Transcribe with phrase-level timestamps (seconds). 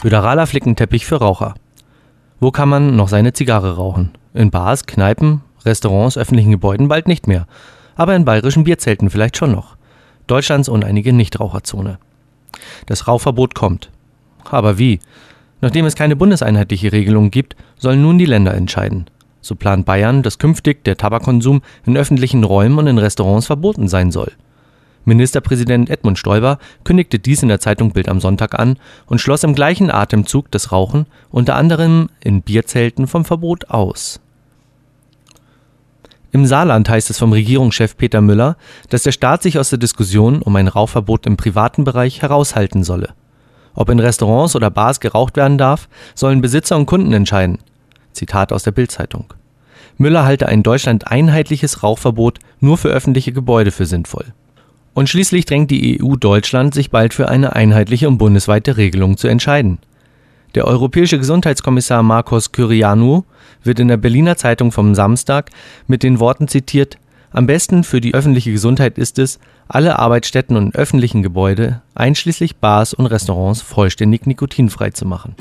[0.00, 1.52] Föderaler Flickenteppich für Raucher.
[2.40, 4.12] Wo kann man noch seine Zigarre rauchen?
[4.32, 7.46] In Bars, Kneipen, Restaurants, öffentlichen Gebäuden bald nicht mehr.
[7.96, 9.76] Aber in bayerischen Bierzelten vielleicht schon noch.
[10.26, 11.98] Deutschlands uneinige Nichtraucherzone.
[12.86, 13.90] Das Rauchverbot kommt.
[14.50, 15.00] Aber wie?
[15.60, 19.04] Nachdem es keine bundeseinheitliche Regelung gibt, sollen nun die Länder entscheiden.
[19.42, 24.12] So plant Bayern, dass künftig der Tabakkonsum in öffentlichen Räumen und in Restaurants verboten sein
[24.12, 24.32] soll.
[25.04, 29.54] Ministerpräsident Edmund Stoiber kündigte dies in der Zeitung Bild am Sonntag an und schloss im
[29.54, 34.20] gleichen Atemzug das Rauchen unter anderem in Bierzelten vom Verbot aus.
[36.32, 38.56] Im Saarland heißt es vom Regierungschef Peter Müller,
[38.88, 43.14] dass der Staat sich aus der Diskussion um ein Rauchverbot im privaten Bereich heraushalten solle.
[43.74, 47.58] Ob in Restaurants oder Bars geraucht werden darf, sollen Besitzer und Kunden entscheiden.
[48.12, 49.32] Zitat aus der Bildzeitung.
[49.96, 54.32] Müller halte ein Deutschland einheitliches Rauchverbot nur für öffentliche Gebäude für sinnvoll.
[55.00, 59.28] Und schließlich drängt die EU Deutschland, sich bald für eine einheitliche und bundesweite Regelung zu
[59.28, 59.78] entscheiden.
[60.54, 63.24] Der europäische Gesundheitskommissar Marcos Kyrianou
[63.64, 65.48] wird in der Berliner Zeitung vom Samstag
[65.86, 66.98] mit den Worten zitiert
[67.30, 69.38] Am besten für die öffentliche Gesundheit ist es,
[69.68, 75.34] alle Arbeitsstätten und öffentlichen Gebäude, einschließlich Bars und Restaurants, vollständig nikotinfrei zu machen.